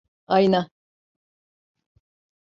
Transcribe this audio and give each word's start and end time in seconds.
Ayna… 0.27 0.69